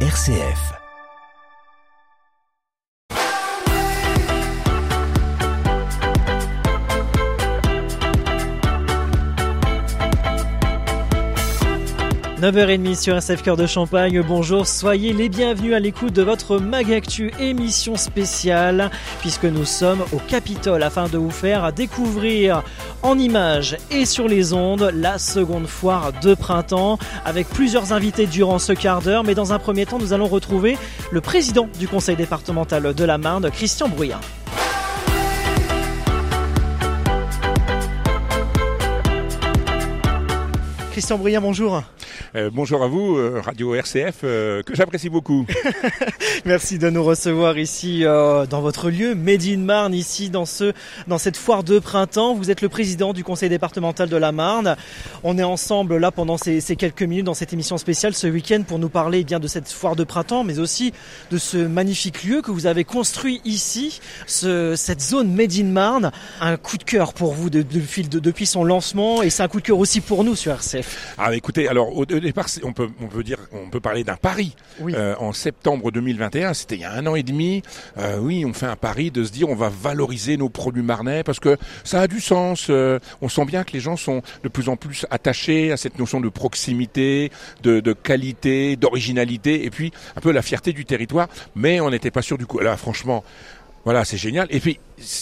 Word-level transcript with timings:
RCF. 0.00 0.76
«9h30 12.40 13.00
sur 13.00 13.16
SF 13.16 13.42
Cœur 13.42 13.56
de 13.56 13.66
Champagne. 13.66 14.20
Bonjour, 14.20 14.66
soyez 14.66 15.14
les 15.14 15.30
bienvenus 15.30 15.72
à 15.72 15.78
l'écoute 15.78 16.12
de 16.12 16.20
votre 16.20 16.58
Magactu 16.58 17.32
émission 17.40 17.96
spéciale, 17.96 18.90
puisque 19.20 19.46
nous 19.46 19.64
sommes 19.64 20.04
au 20.12 20.18
Capitole 20.18 20.82
afin 20.82 21.08
de 21.08 21.16
vous 21.16 21.30
faire 21.30 21.72
découvrir 21.72 22.62
en 23.02 23.18
images 23.18 23.78
et 23.90 24.04
sur 24.04 24.28
les 24.28 24.52
ondes 24.52 24.92
la 24.94 25.18
seconde 25.18 25.66
foire 25.66 26.12
de 26.20 26.34
printemps, 26.34 26.98
avec 27.24 27.48
plusieurs 27.48 27.94
invités 27.94 28.26
durant 28.26 28.58
ce 28.58 28.74
quart 28.74 29.00
d'heure. 29.00 29.24
Mais 29.24 29.34
dans 29.34 29.54
un 29.54 29.58
premier 29.58 29.86
temps, 29.86 29.98
nous 29.98 30.12
allons 30.12 30.28
retrouver 30.28 30.76
le 31.10 31.22
président 31.22 31.68
du 31.78 31.88
conseil 31.88 32.16
départemental 32.16 32.92
de 32.92 33.04
la 33.04 33.16
Marne, 33.16 33.50
Christian 33.50 33.88
Brouillard. 33.88 34.20
Christian 40.92 41.16
Brouillard, 41.16 41.42
bonjour. 41.42 41.82
Euh, 42.36 42.50
bonjour 42.52 42.82
à 42.82 42.86
vous, 42.86 43.16
euh, 43.16 43.40
Radio 43.42 43.74
RCF, 43.74 44.16
euh, 44.22 44.62
que 44.62 44.74
j'apprécie 44.74 45.08
beaucoup. 45.08 45.46
Merci 46.44 46.76
de 46.76 46.90
nous 46.90 47.02
recevoir 47.02 47.56
ici 47.56 48.02
dans 48.04 48.60
votre 48.60 48.90
lieu, 48.90 49.14
Made 49.14 49.42
in 49.44 49.58
Marne, 49.58 49.94
ici 49.94 50.28
dans, 50.28 50.44
ce, 50.44 50.72
dans 51.06 51.16
cette 51.16 51.38
foire 51.38 51.64
de 51.64 51.78
printemps. 51.78 52.34
Vous 52.34 52.50
êtes 52.50 52.60
le 52.60 52.68
président 52.68 53.14
du 53.14 53.24
conseil 53.24 53.48
départemental 53.48 54.10
de 54.10 54.16
la 54.16 54.32
Marne. 54.32 54.76
On 55.24 55.38
est 55.38 55.42
ensemble 55.42 55.96
là 55.96 56.10
pendant 56.10 56.36
ces, 56.36 56.60
quelques 56.76 57.02
minutes 57.02 57.24
dans 57.24 57.34
cette 57.34 57.52
émission 57.52 57.78
spéciale 57.78 58.14
ce 58.14 58.26
week-end 58.26 58.62
pour 58.66 58.78
nous 58.78 58.90
parler 58.90 59.20
eh 59.20 59.24
bien 59.24 59.40
de 59.40 59.48
cette 59.48 59.68
foire 59.68 59.96
de 59.96 60.04
printemps, 60.04 60.44
mais 60.44 60.58
aussi 60.58 60.92
de 61.30 61.38
ce 61.38 61.56
magnifique 61.56 62.22
lieu 62.22 62.42
que 62.42 62.50
vous 62.50 62.66
avez 62.66 62.84
construit 62.84 63.40
ici, 63.44 64.00
ce, 64.26 64.74
cette 64.76 65.00
zone 65.00 65.34
Made 65.34 65.54
in 65.54 65.64
Marne. 65.64 66.12
Un 66.40 66.58
coup 66.58 66.76
de 66.76 66.84
cœur 66.84 67.14
pour 67.14 67.32
vous 67.32 67.48
de, 67.48 67.62
de, 67.62 68.18
depuis 68.18 68.46
son 68.46 68.62
lancement 68.62 69.22
et 69.22 69.30
c'est 69.30 69.42
un 69.42 69.48
coup 69.48 69.60
de 69.60 69.66
cœur 69.66 69.78
aussi 69.78 70.00
pour 70.00 70.22
nous 70.22 70.36
sur 70.36 70.52
RCF. 70.52 71.14
Ah 71.18 71.34
écoutez, 71.34 71.66
alors 71.66 71.96
au, 71.96 72.04
départ, 72.26 72.46
on 72.62 72.72
peut, 72.72 72.88
on 73.00 73.06
peut 73.06 73.22
dire, 73.22 73.38
on 73.52 73.70
peut 73.70 73.80
parler 73.80 74.04
d'un 74.04 74.16
pari. 74.16 74.54
Euh, 74.80 75.14
en 75.18 75.32
septembre 75.32 75.90
2021, 75.90 76.54
c'était 76.54 76.76
il 76.76 76.80
y 76.82 76.84
a 76.84 76.92
un 76.92 77.06
an 77.06 77.14
et 77.14 77.22
demi. 77.22 77.62
Euh, 77.98 78.18
oui, 78.18 78.44
on 78.44 78.52
fait 78.52 78.66
un 78.66 78.76
pari 78.76 79.10
de 79.10 79.24
se 79.24 79.32
dire 79.32 79.48
on 79.48 79.54
va 79.54 79.68
valoriser 79.68 80.36
nos 80.36 80.48
produits 80.48 80.82
marnais 80.82 81.22
parce 81.22 81.40
que 81.40 81.56
ça 81.84 82.00
a 82.00 82.06
du 82.06 82.20
sens. 82.20 82.66
Euh, 82.70 82.98
on 83.20 83.28
sent 83.28 83.44
bien 83.44 83.64
que 83.64 83.72
les 83.72 83.80
gens 83.80 83.96
sont 83.96 84.22
de 84.42 84.48
plus 84.48 84.68
en 84.68 84.76
plus 84.76 85.06
attachés 85.10 85.72
à 85.72 85.76
cette 85.76 85.98
notion 85.98 86.20
de 86.20 86.28
proximité, 86.28 87.30
de, 87.62 87.80
de 87.80 87.92
qualité, 87.92 88.76
d'originalité, 88.76 89.64
et 89.64 89.70
puis 89.70 89.92
un 90.16 90.20
peu 90.20 90.32
la 90.32 90.42
fierté 90.42 90.72
du 90.72 90.84
territoire. 90.84 91.28
Mais 91.54 91.80
on 91.80 91.90
n'était 91.90 92.10
pas 92.10 92.22
sûr 92.22 92.38
du 92.38 92.46
coup. 92.46 92.58
Là, 92.58 92.76
franchement, 92.76 93.24
voilà, 93.86 94.04
c'est 94.04 94.16
génial. 94.16 94.48
Et 94.50 94.58
puis, 94.58 94.80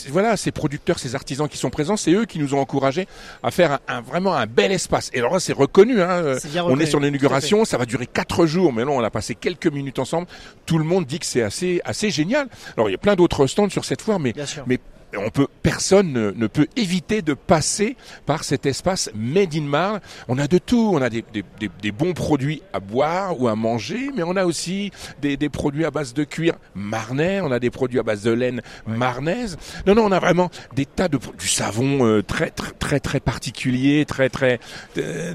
voilà, 0.09 0.39
ces 0.39 0.51
producteurs, 0.51 0.99
ces 0.99 1.15
artisans 1.15 1.47
qui 1.51 1.59
sont 1.59 1.69
présents, 1.69 1.99
c'est 1.99 2.13
eux 2.13 2.25
qui 2.25 2.39
nous 2.39 2.55
ont 2.55 2.61
encouragés 2.61 3.07
à 3.43 3.51
faire 3.51 3.79
un, 3.89 4.01
vraiment 4.01 4.35
un 4.35 4.47
bel 4.47 4.73
espace. 4.73 5.11
Et 5.13 5.19
alors 5.19 5.35
là, 5.35 5.39
c'est 5.39 5.53
reconnu. 5.53 6.01
Hein. 6.01 6.37
on 6.65 6.81
est 6.81 6.87
sur 6.87 6.99
l'inauguration, 6.99 7.67
ça 7.67 7.77
va 7.77 7.85
durer 7.85 8.07
quatre 8.07 8.47
jours, 8.47 8.73
mais 8.73 8.87
là, 8.87 8.91
on 8.91 9.05
a 9.05 9.11
passé 9.11 9.35
quelques 9.35 9.67
minutes 9.67 9.99
ensemble. 9.99 10.27
Tout 10.65 10.79
le 10.79 10.85
monde 10.85 11.05
dit 11.05 11.19
que 11.19 11.27
c'est 11.27 11.43
assez, 11.43 11.83
assez 11.85 12.09
génial. 12.09 12.49
Alors, 12.79 12.89
il 12.89 12.93
y 12.93 12.95
a 12.95 12.99
plein 12.99 13.17
d'autres 13.17 13.47
stands 13.47 13.69
sur 13.69 13.85
cette 13.85 14.01
foire, 14.01 14.19
mais, 14.19 14.33
mais 14.67 14.79
on 15.17 15.31
peut, 15.31 15.47
personne 15.63 16.13
ne, 16.13 16.47
peut 16.47 16.67
éviter 16.77 17.23
de 17.23 17.35
passer 17.35 17.97
par 18.27 18.45
cet 18.45 18.67
espace 18.67 19.11
Made 19.15 19.55
in 19.55 19.63
Marne. 19.63 20.01
On 20.29 20.39
a 20.39 20.47
de 20.47 20.59
tout. 20.59 20.93
On 20.95 21.03
a 21.03 21.11
des, 21.11 21.93
bons 21.93 22.13
produits 22.13 22.63
à 22.73 22.81
boire 22.81 23.41
ou 23.41 23.49
à 23.49 23.57
manger, 23.57 24.11
mais 24.15 24.23
on 24.23 24.37
a 24.37 24.45
aussi 24.45 24.91
des, 25.21 25.37
produits 25.49 25.85
à 25.85 25.91
base 25.91 26.15
de 26.15 26.25
cuir 26.25 26.55
marnais. 26.75 27.41
On 27.41 27.53
a 27.53 27.59
des 27.59 27.71
produits 27.71 27.99
à 27.99 28.03
base 28.03 28.23
de 28.23 28.31
laine 28.31 28.63
marnaise. 28.87 29.57
Non, 29.87 29.95
non, 29.95 30.05
on 30.07 30.13
a 30.13 30.19
vraiment 30.19 30.51
des 30.75 30.87
tas 30.87 31.09
de 31.09 31.19
du 31.39 31.49
savon 31.49 32.07
euh, 32.07 32.23
très, 32.23 32.51
très, 32.51 32.73
très, 32.73 33.01
très 33.01 33.21
particulier, 33.21 34.05
très, 34.05 34.29
très 34.29 34.61
de, 34.97 35.35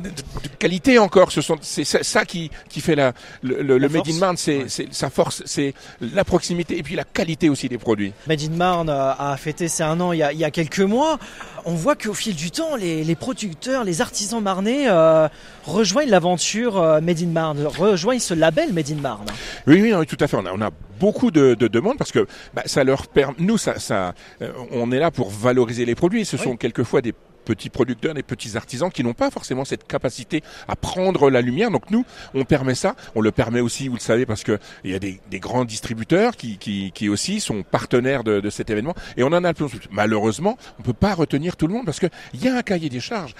qualité 0.60 1.00
encore. 1.00 1.32
Ce 1.32 1.42
sont, 1.42 1.58
c'est 1.62 1.86
ça 1.86 2.26
qui, 2.26 2.52
qui 2.70 2.82
fait 2.82 2.96
la, 2.96 3.14
le, 3.44 3.80
Made 3.90 4.08
in 4.08 4.18
Marne, 4.20 4.38
c'est, 4.38 4.68
sa 4.92 5.10
force, 5.10 5.42
c'est 5.46 5.74
la 6.02 6.24
proximité 6.24 6.78
et 6.78 6.84
puis 6.84 6.96
la 6.96 7.04
qualité 7.04 7.50
aussi 7.50 7.70
des 7.70 7.78
produits. 7.78 8.14
Made 8.28 8.42
in 8.42 8.56
Marne 8.56 8.90
a 8.90 9.36
fêté 9.38 9.69
c'est 9.70 9.84
un 9.84 10.00
an 10.02 10.12
il 10.12 10.20
y, 10.20 10.44
a, 10.44 10.52
quelques 10.52 10.80
mois, 10.80 11.20
on 11.66 11.74
voit 11.74 11.96
qu'au 11.96 12.14
fil 12.14 12.36
du 12.36 12.52
temps, 12.52 12.76
les, 12.76 13.16
producteurs, 13.16 13.84
les 13.84 14.02
artisans 14.02 14.42
marnais 14.42 14.90
euh, 14.90 15.28
rejoignent 15.66 16.10
l'aventure 16.10 16.78
euh, 16.78 17.02
Made 17.02 17.22
in 17.22 17.28
Marne, 17.28 17.66
rejoignent 17.66 18.20
ce 18.20 18.34
label 18.34 18.74
Made 18.74 18.92
in 18.92 19.02
Marne. 19.02 19.28
Oui, 19.68 19.82
oui, 19.82 20.06
tout 20.06 20.18
à 20.20 20.28
fait. 20.28 20.38
On 20.38 20.62
a, 20.62 20.70
beaucoup 21.00 21.32
de, 21.32 21.56
demandes 21.56 21.98
parce 21.98 22.12
que 22.12 22.28
bah, 22.54 22.64
ça 22.66 22.84
leur 22.84 23.08
permet, 23.08 23.36
nous, 23.40 23.58
ça, 23.58 23.80
ça, 23.80 24.14
euh, 24.42 24.52
on 24.72 24.92
est 24.92 25.00
là 25.00 25.12
pour 25.12 25.30
valoriser 25.30 25.86
les 25.86 25.96
produits. 25.96 26.26
Ce 26.26 26.36
sont 26.36 26.58
quelquefois 26.58 27.02
des 27.02 27.14
petits 27.50 27.72
producteurs, 27.72 28.14
des 28.14 28.22
petits 28.22 28.56
artisans 28.56 28.92
qui 28.92 29.04
n'ont 29.04 29.16
pas 29.16 29.32
forcément 29.32 29.66
cette 29.66 29.88
capacité 29.88 30.44
à 30.68 30.76
prendre 30.76 31.32
la 31.32 31.42
lumière. 31.42 31.72
Donc 31.72 31.90
nous, 31.90 32.06
on 32.36 32.46
permet 32.46 32.76
ça. 32.76 32.96
On 33.16 33.22
le 33.22 33.32
permet 33.32 33.60
aussi, 33.60 33.88
vous 33.88 33.96
le 33.96 34.02
savez, 34.02 34.28
parce 34.28 34.44
que 34.44 34.60
il 34.84 34.92
y 34.92 34.96
a 34.96 35.00
des, 35.00 35.20
grands 35.40 35.66
distributeurs 35.66 36.36
qui, 36.38 37.10
aussi 37.10 37.40
sont 37.40 37.64
partenaires 37.64 38.24
de, 38.24 38.50
cet 38.52 38.70
événement. 38.70 38.94
Et 39.18 39.24
on 39.24 39.28
en 39.28 39.44
a 39.44 39.54
plus. 39.56 39.66
Malheureusement, 39.90 40.60
on 40.80 40.84
peut 40.84 40.94
pas 40.94 41.16
retenir 41.16 41.56
tout 41.56 41.66
le 41.66 41.74
monde 41.74 41.86
parce 41.86 42.00
qu'il 42.00 42.12
y 42.36 42.48
a 42.48 42.56
un 42.56 42.62
cahier 42.62 42.90
des 42.90 43.00
charges 43.00 43.34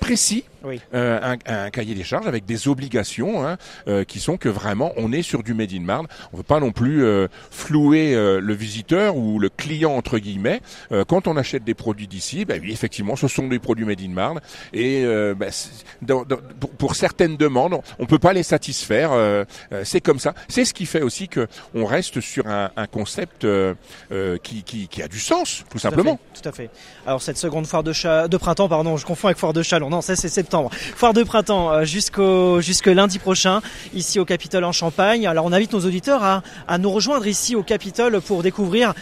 précis, 0.00 0.44
euh, 0.94 1.20
un, 1.22 1.36
un, 1.46 1.70
cahier 1.70 1.94
des 1.94 2.04
charges 2.04 2.26
avec 2.26 2.44
des 2.44 2.68
obligations 2.68 3.46
hein, 3.46 3.56
euh, 3.88 4.04
qui 4.04 4.20
sont 4.20 4.36
que 4.36 4.48
vraiment 4.48 4.92
on 4.96 5.12
est 5.12 5.22
sur 5.22 5.42
du 5.42 5.54
Made 5.54 5.72
in 5.72 5.80
Marne. 5.80 6.06
On 6.32 6.36
veut 6.36 6.42
pas 6.42 6.60
non 6.60 6.72
plus 6.72 7.04
euh, 7.04 7.28
flouer 7.50 8.14
euh, 8.14 8.40
le 8.40 8.54
visiteur 8.54 9.16
ou 9.16 9.38
le 9.38 9.48
client 9.48 9.92
entre 9.92 10.18
guillemets. 10.18 10.60
Euh, 10.92 11.04
quand 11.04 11.26
on 11.26 11.36
achète 11.36 11.64
des 11.64 11.74
produits 11.74 12.08
d'ici, 12.08 12.44
ben 12.44 12.60
oui 12.62 12.72
effectivement 12.72 13.16
ce 13.16 13.28
sont 13.28 13.48
des 13.48 13.58
produits 13.58 13.84
Made 13.84 14.00
in 14.00 14.08
Marne 14.08 14.40
et 14.72 15.04
dans, 16.02 16.24
dans, 16.24 16.38
pour, 16.58 16.70
pour, 16.70 16.94
certaines 16.94 17.36
demandes 17.36 17.80
on 17.98 18.06
peut 18.06 18.18
pas 18.18 18.32
les 18.32 18.42
satisfaire. 18.42 19.10
c'est 19.84 20.00
comme 20.00 20.18
ça. 20.18 20.34
C'est 20.48 20.64
ce 20.64 20.74
qui 20.74 20.86
fait 20.86 21.02
aussi 21.02 21.28
que 21.28 21.46
on 21.74 21.84
reste 21.84 22.20
sur 22.20 22.46
un, 22.46 22.70
un 22.76 22.86
concept 22.86 23.46
qui, 24.42 24.62
qui, 24.62 24.88
qui, 24.88 25.02
a 25.02 25.08
du 25.08 25.18
sens 25.18 25.64
tout, 25.70 25.78
simplement. 25.78 26.18
tout 26.34 26.48
à 26.48 26.52
fait. 26.52 26.70
Alors 27.06 27.22
cette 27.22 27.36
seconde 27.36 27.66
foire 27.66 27.82
de, 27.82 27.92
de 28.26 28.36
printemps, 28.36 28.68
pardon, 28.68 28.96
je 28.96 29.06
confonds 29.06 29.28
avec 29.28 29.38
foire 29.38 29.52
de 29.52 29.62
chalon 29.62 29.90
non, 29.90 30.00
c'est 30.00 30.16
Foire 30.96 31.12
de 31.12 31.22
printemps 31.22 31.72
euh, 31.72 31.84
jusqu'au 31.84 32.60
jusque 32.60 32.86
lundi 32.86 33.18
prochain 33.18 33.60
ici 33.94 34.18
au 34.18 34.24
Capitole 34.24 34.64
en 34.64 34.72
Champagne. 34.72 35.26
Alors 35.26 35.44
on 35.44 35.52
invite 35.52 35.72
nos 35.72 35.80
auditeurs 35.80 36.22
à 36.22 36.78
nous 36.78 36.90
rejoindre 36.90 37.26
ici 37.26 37.54
au 37.56 37.62
Capitole 37.62 38.20
pour 38.20 38.42
découvrir 38.42 38.94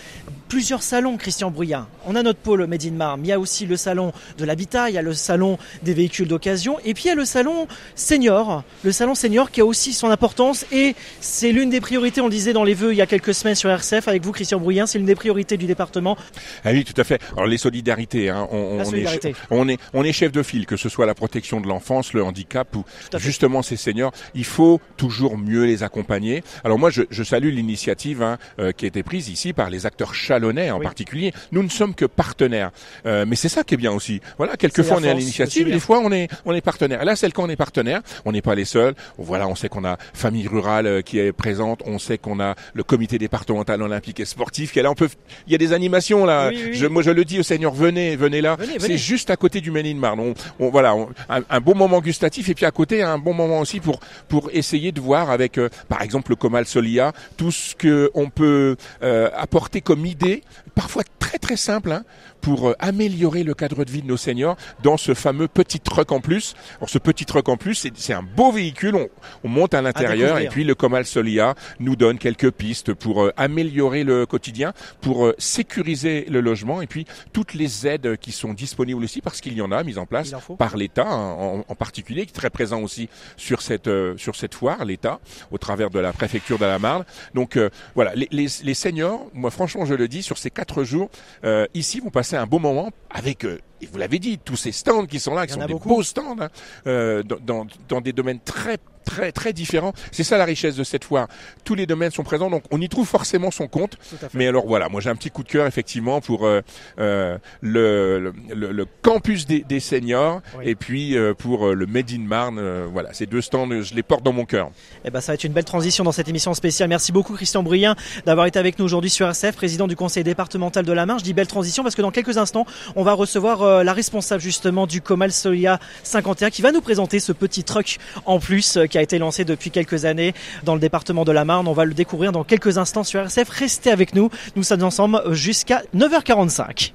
plusieurs 0.49 0.83
salons, 0.83 1.17
Christian 1.17 1.51
Brouillard. 1.51 1.89
On 2.07 2.17
a 2.17 2.23
notre 2.23 2.39
pôle 2.39 2.67
Made 2.67 2.85
in 2.85 2.93
Marne, 2.93 3.21
il 3.25 3.29
y 3.29 3.33
a 3.33 3.39
aussi 3.39 3.67
le 3.67 3.77
salon 3.77 4.13
de 4.39 4.45
l'habitat, 4.45 4.89
il 4.89 4.95
y 4.95 4.99
a 4.99 5.03
le 5.03 5.13
salon 5.13 5.59
des 5.83 5.95
véhicules 5.95 6.27
d'occasion, 6.27 6.79
et 6.85 6.95
puis 6.95 7.05
il 7.05 7.09
y 7.09 7.11
a 7.11 7.15
le 7.15 7.25
salon 7.25 7.69
senior, 7.95 8.65
le 8.83 8.93
salon 8.93 9.15
senior 9.15 9.51
qui 9.51 9.61
a 9.61 9.67
aussi 9.67 9.93
son 9.93 10.11
importance, 10.11 10.67
et 10.73 10.95
c'est 11.21 11.53
l'une 11.53 11.71
des 11.71 11.81
priorités, 11.81 12.21
on 12.21 12.27
le 12.27 12.33
disait 12.33 12.53
dans 12.53 12.65
les 12.65 12.75
vœux 12.75 12.93
il 12.93 12.97
y 12.97 13.03
a 13.03 13.07
quelques 13.07 13.35
semaines 13.35 13.55
sur 13.55 13.71
RCF, 13.71 14.09
avec 14.09 14.25
vous 14.25 14.33
Christian 14.33 14.59
Brouillard, 14.59 14.89
c'est 14.89 14.99
l'une 14.99 15.07
des 15.07 15.15
priorités 15.15 15.57
du 15.57 15.67
département. 15.67 16.17
Ah 16.65 16.71
oui, 16.73 16.85
tout 16.85 16.99
à 16.99 17.05
fait. 17.05 17.21
Alors 17.33 17.47
les 17.47 17.59
solidarités, 17.59 18.31
hein, 18.31 18.49
on, 18.51 18.81
Est, 18.95 19.35
on, 19.51 19.69
est, 19.69 19.79
on 19.93 20.05
est 20.05 20.13
chef 20.13 20.33
de 20.33 20.43
file, 20.43 20.67
que 20.67 20.77
ce 20.77 20.89
soit 20.89 21.07
la 21.07 21.15
protection 21.15 21.61
de 21.61 21.67
l'enfance, 21.67 22.13
le 22.13 22.23
handicap 22.25 22.75
ou 22.75 22.85
justement 23.19 23.63
ces 23.63 23.77
seniors, 23.77 24.13
il 24.35 24.45
faut 24.45 24.81
toujours 24.97 25.37
mieux 25.37 25.65
les 25.65 25.83
accompagner. 25.83 26.43
Alors 26.65 26.79
moi, 26.79 26.91
je, 26.91 27.03
je 27.11 27.23
salue 27.23 27.53
l'initiative 27.53 28.23
hein, 28.23 28.39
euh, 28.59 28.73
qui 28.73 28.85
a 28.85 28.89
été 28.89 29.03
prise 29.03 29.29
ici 29.29 29.53
par 29.53 29.71
les 29.71 29.87
acteurs 29.87 30.15
en 30.45 30.81
particulier. 30.81 31.33
Nous 31.53 31.63
ne 31.63 31.69
sommes 31.69 31.95
que 31.95 32.05
partenaires. 32.05 32.71
Euh, 33.07 33.25
mais 33.27 33.37
c'est 33.37 33.49
ça 33.49 33.65
qui 33.65 33.75
est 33.75 33.77
bien 33.77 33.93
aussi. 33.93 34.21
Voilà, 34.37 34.57
quelquefois 34.57 34.99
on 34.99 35.05
est 35.05 35.11
à 35.11 35.15
l'initiative, 35.15 35.71
des 35.71 35.81
fois 35.81 36.01
on 36.03 36.13
est 36.13 36.29
on 36.45 36.55
est 36.55 36.61
partenaire. 36.61 37.05
là, 37.05 37.17
c'est 37.17 37.27
le 37.27 37.33
cas, 37.33 37.43
on 37.43 37.49
est 37.49 37.57
partenaire. 37.57 38.01
On 38.25 38.33
n'est 38.33 38.43
pas 38.43 38.55
les 38.55 38.65
seuls. 38.65 38.95
Voilà, 39.17 39.49
on 39.49 39.55
sait 39.55 39.69
qu'on 39.69 39.85
a 39.85 39.97
famille 40.15 40.49
rurale 40.49 40.87
euh, 40.87 41.03
qui 41.03 41.19
est 41.19 41.33
présente. 41.33 41.83
On 41.87 41.99
sait 41.99 42.19
qu'on 42.19 42.41
a 42.41 42.55
le 42.75 42.83
comité 42.83 43.19
départemental 43.19 43.83
olympique 43.83 44.21
et 44.21 44.25
sportif 44.25 44.73
qui 44.73 44.79
est 44.79 44.83
là. 44.83 44.91
On 44.91 44.95
peut, 44.95 45.09
il 45.47 45.53
y 45.53 45.55
a 45.55 45.59
des 45.59 45.73
animations 45.73 46.25
là. 46.25 46.51
Je, 46.73 46.87
moi, 46.87 47.03
je 47.03 47.11
le 47.11 47.25
dis 47.25 47.39
au 47.39 47.43
Seigneur, 47.43 47.73
venez, 47.73 48.17
venez 48.17 48.41
là. 48.41 48.57
C'est 48.79 48.99
juste 48.99 49.31
à 49.31 49.37
côté 49.37 49.61
du 49.61 49.71
Ménil 49.71 49.97
Marne. 49.97 50.35
On, 50.59 50.71
voilà, 50.71 50.95
un, 51.29 51.61
bon 51.61 51.75
moment 51.75 52.01
gustatif 52.01 52.49
et 52.49 52.55
puis 52.55 52.65
à 52.65 52.71
côté 52.71 53.03
un 53.03 53.19
bon 53.19 53.35
moment 53.35 53.61
aussi 53.61 53.81
pour 53.81 54.01
pour 54.29 54.51
essayer 54.53 54.93
de 54.93 55.01
voir 55.01 55.31
avec, 55.31 55.59
euh, 55.59 55.69
par 55.89 56.03
exemple, 56.03 56.31
le 56.31 56.37
Comal 56.37 56.67
Solia, 56.67 57.13
tout 57.37 57.51
ce 57.51 57.75
que 57.75 58.11
on 58.15 58.31
peut 58.31 58.77
apporter 59.01 59.81
comme 59.81 60.07
idée 60.07 60.28
parfois 60.75 61.03
très 61.19 61.39
très 61.39 61.57
simple, 61.57 61.93
hein, 61.93 62.05
pour 62.41 62.75
améliorer 62.79 63.43
le 63.43 63.55
cadre 63.55 63.85
de 63.85 63.91
vie 63.91 64.03
de 64.03 64.07
nos 64.07 64.17
seniors 64.17 64.57
dans 64.83 64.97
ce 64.97 65.15
fameux 65.15 65.49
petit 65.49 65.81
truck 65.81 66.13
en 66.13 66.21
plus. 66.21 66.55
Alors 66.79 66.89
ce 66.89 66.99
petit 66.99 67.25
truck 67.25 67.49
en 67.49 67.57
plus, 67.57 67.89
c'est 67.95 68.13
un 68.13 68.23
beau 68.23 68.53
véhicule. 68.53 68.97
On, 68.97 69.09
on 69.45 69.49
monte 69.49 69.75
à 69.75 69.83
l'intérieur 69.83 70.39
et 70.39 70.49
puis 70.49 70.65
le 70.65 70.75
Comal 70.75 71.05
Solia 71.05 71.55
nous 71.81 71.97
donne 71.97 72.19
quelques 72.19 72.51
pistes 72.51 72.93
pour 72.93 73.31
améliorer 73.37 74.05
le 74.05 74.27
quotidien, 74.27 74.73
pour 75.01 75.33
sécuriser 75.39 76.27
le 76.29 76.41
logement 76.41 76.83
et 76.83 76.87
puis 76.87 77.07
toutes 77.33 77.55
les 77.55 77.87
aides 77.87 78.17
qui 78.19 78.33
sont 78.33 78.55
disponibles 78.55 79.03
aussi 79.03 79.21
parce 79.21 79.41
qu'il 79.41 79.55
y 79.55 79.63
en 79.63 79.73
a 79.73 79.83
mises 79.83 79.99
en 79.99 80.07
place 80.07 80.33
par 80.59 80.77
l'État 80.77 81.09
hein, 81.09 81.65
en, 81.69 81.75
particulier, 81.75 82.27
qui 82.27 82.31
est 82.31 82.35
très 82.35 82.51
présent 82.51 82.83
aussi 82.83 83.09
sur 83.37 83.63
cette 83.63 83.91
sur 84.17 84.37
cette 84.37 84.55
foire, 84.55 84.85
l'État, 84.85 85.21
au 85.51 85.59
travers 85.59 85.91
de 85.91 85.99
la 85.99 86.13
préfecture 86.13 86.59
de 86.59 86.65
la 86.65 86.79
Marne. 86.79 87.05
Donc 87.35 87.59
voilà, 87.95 88.15
les, 88.15 88.29
les, 88.31 88.47
les, 88.63 88.75
seniors, 88.75 89.27
moi 89.35 89.51
franchement 89.51 89.85
je 89.85 89.95
le 89.95 90.09
dis, 90.09 90.23
sur 90.23 90.39
ces 90.39 90.51
quatre 90.51 90.85
jours, 90.85 91.11
euh, 91.45 91.67
ici 91.75 92.01
vont 92.01 92.11
passer 92.11 92.28
un 92.37 92.47
beau 92.47 92.59
moment 92.59 92.91
avec 93.11 93.45
euh, 93.45 93.59
et 93.81 93.87
vous 93.87 93.99
l'avez 93.99 94.19
dit, 94.19 94.39
tous 94.39 94.57
ces 94.57 94.73
stands 94.73 95.07
qui 95.07 95.21
sont 95.21 95.35
là, 95.35 95.47
qui 95.47 95.53
sont 95.53 95.65
des 95.65 95.75
beaux 95.75 96.03
stands, 96.03 96.37
hein, 96.41 96.49
euh, 96.87 97.23
dans, 97.23 97.39
dans, 97.39 97.67
dans, 97.89 98.01
des 98.01 98.13
domaines 98.13 98.41
très 98.41 98.79
très 99.09 99.33
très 99.33 99.53
différents. 99.53 99.93
C'est 100.13 100.25
ça 100.25 100.37
la 100.37 100.45
richesse 100.45 100.77
de 100.77 100.85
cette 100.85 101.05
foire. 101.05 101.29
Tous 101.65 101.75
les 101.75 101.87
domaines 101.87 102.11
sont 102.11 102.25
présents, 102.25 102.51
donc 102.51 102.63
on 102.71 102.81
y 102.81 102.89
trouve 102.89 103.07
forcément 103.07 103.51
son 103.51 103.67
compte. 103.67 103.97
Mais 104.35 104.47
alors 104.47 104.67
voilà, 104.67 104.89
moi 104.89 105.01
j'ai 105.01 105.09
un 105.09 105.17
petit 105.17 105.31
coup 105.31 105.43
de 105.43 105.49
cœur 105.49 105.67
effectivement 105.67 106.21
pour 106.21 106.47
euh, 106.47 106.61
euh 106.99 107.39
le, 107.61 108.33
le, 108.55 108.73
le, 108.73 108.87
campus 109.03 109.47
des, 109.47 109.61
des 109.61 109.81
seniors 109.81 110.41
et 110.63 110.75
puis 110.75 111.17
euh, 111.17 111.35
pour 111.35 111.69
le 111.69 111.87
Made 111.87 112.11
in 112.13 112.21
Marne. 112.21 112.61
voilà, 112.93 113.13
ces 113.13 113.27
deux 113.27 113.41
stands, 113.41 113.69
je 113.83 113.95
les 113.95 114.03
porte 114.03 114.23
dans 114.23 114.33
mon 114.33 114.45
cœur. 114.45 114.71
Eh 115.05 115.11
ben 115.11 115.21
ça 115.21 115.33
va 115.33 115.35
être 115.35 115.45
une 115.45 115.53
belle 115.53 115.65
transition 115.65 116.05
dans 116.05 116.13
cette 116.13 116.29
émission 116.29 116.53
spéciale. 116.55 116.89
Merci 116.89 117.13
beaucoup 117.13 117.35
Christian 117.35 117.63
Bruyien 117.63 117.97
d'avoir 118.27 118.47
été 118.47 118.59
avec 118.59 118.79
nous 118.79 118.85
aujourd'hui 118.85 119.11
sur 119.11 119.27
RCF, 119.27 119.57
président 119.57 119.87
du 119.87 119.97
conseil 119.97 120.25
départemental 120.25 120.85
de 120.85 120.93
la 120.93 121.07
Marne. 121.07 121.19
Je 121.19 121.25
dis 121.25 121.33
belle 121.33 121.47
transition 121.47 121.83
parce 121.83 121.95
que 121.95 122.03
dans 122.03 122.11
quelques 122.11 122.37
instants, 122.37 122.67
on 122.97 123.05
va 123.05 123.15
recevoir 123.15 123.83
la 123.85 123.93
responsable 123.93 124.43
justement 124.43 124.87
du 124.87 125.01
Comal 125.01 125.33
Solia 125.33 125.79
51 126.03 126.51
qui 126.51 126.63
va 126.63 126.73
nous 126.73 126.83
présenter 126.83 127.21
ce 127.21 127.33
petit 127.33 127.65
truck 127.65 127.99
en 128.27 128.39
plus 128.39 128.79
qui 128.91 128.98
a 128.99 129.03
été 129.03 129.19
lancé 129.19 129.45
depuis 129.45 129.71
quelques 129.71 130.05
années 130.05 130.35
dans 130.65 130.75
le 130.75 130.81
département 130.81 131.25
de 131.25 131.33
la 131.33 131.45
Marne. 131.45 131.69
On 131.69 131.73
va 131.73 131.85
le 131.85 131.95
découvrir 131.95 132.33
dans 132.33 132.45
quelques 132.45 132.79
instants 132.79 133.05
sur 133.05 133.21
RCF. 133.21 133.49
Restez 133.49 133.91
avec 133.91 134.15
nous. 134.15 134.31
Nous 134.57 134.63
sommes 134.63 134.83
ensemble 134.83 135.23
jusqu'à 135.33 135.83
9h45. 135.97 136.93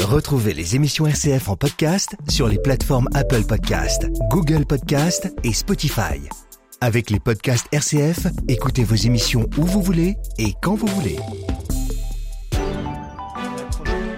Retrouvez 0.00 0.54
les 0.54 0.76
émissions 0.76 1.06
RCF 1.06 1.48
en 1.48 1.56
podcast 1.56 2.14
sur 2.28 2.46
les 2.48 2.58
plateformes 2.58 3.08
Apple 3.14 3.42
Podcast, 3.42 4.06
Google 4.30 4.64
Podcast 4.64 5.32
et 5.42 5.52
Spotify. 5.52 6.20
Avec 6.80 7.10
les 7.10 7.18
podcasts 7.18 7.66
RCF, 7.72 8.26
écoutez 8.48 8.84
vos 8.84 8.94
émissions 8.94 9.48
où 9.58 9.62
vous 9.62 9.82
voulez 9.82 10.16
et 10.38 10.52
quand 10.62 10.74
vous 10.74 10.86
voulez. 10.86 11.16